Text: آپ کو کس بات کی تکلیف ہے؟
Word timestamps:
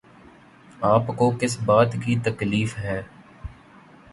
آپ 0.83 1.07
کو 1.17 1.29
کس 1.41 1.57
بات 1.65 1.93
کی 2.05 2.15
تکلیف 2.23 2.77
ہے؟ 2.77 3.01